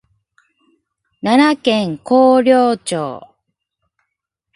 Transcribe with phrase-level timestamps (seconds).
[1.21, 3.21] 奈良県広陵町